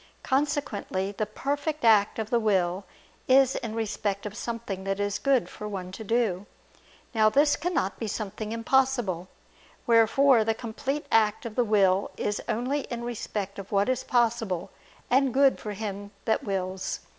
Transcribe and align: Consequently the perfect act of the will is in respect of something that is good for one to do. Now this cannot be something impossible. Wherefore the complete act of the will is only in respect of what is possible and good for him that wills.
Consequently 0.23 1.11
the 1.11 1.27
perfect 1.27 1.85
act 1.85 2.17
of 2.17 2.31
the 2.31 2.39
will 2.39 2.85
is 3.27 3.55
in 3.57 3.75
respect 3.75 4.25
of 4.25 4.35
something 4.35 4.83
that 4.83 4.99
is 4.99 5.19
good 5.19 5.47
for 5.47 5.67
one 5.67 5.91
to 5.91 6.03
do. 6.03 6.47
Now 7.13 7.29
this 7.29 7.55
cannot 7.55 7.99
be 7.99 8.07
something 8.07 8.51
impossible. 8.51 9.27
Wherefore 9.85 10.43
the 10.43 10.55
complete 10.55 11.05
act 11.11 11.45
of 11.45 11.53
the 11.53 11.63
will 11.63 12.09
is 12.17 12.41
only 12.49 12.79
in 12.89 13.03
respect 13.03 13.59
of 13.59 13.71
what 13.71 13.89
is 13.89 14.03
possible 14.03 14.71
and 15.11 15.35
good 15.35 15.59
for 15.59 15.73
him 15.73 16.09
that 16.25 16.43
wills. 16.43 17.01